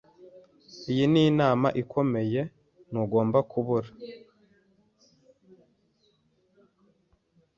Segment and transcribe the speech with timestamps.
[0.91, 2.41] Iyi ninama ikomeye.
[2.89, 3.89] Ntugomba kubura.